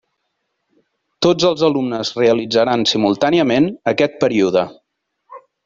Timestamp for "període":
4.27-4.65